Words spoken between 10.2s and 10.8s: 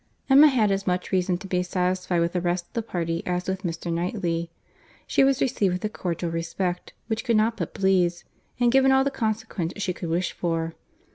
for.